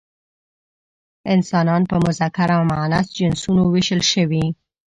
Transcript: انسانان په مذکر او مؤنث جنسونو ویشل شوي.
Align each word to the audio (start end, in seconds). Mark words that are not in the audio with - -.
انسانان 1.33 1.81
په 1.89 1.95
مذکر 2.05 2.49
او 2.57 2.61
مؤنث 2.71 3.07
جنسونو 3.17 3.61
ویشل 3.67 4.01
شوي. 4.11 4.45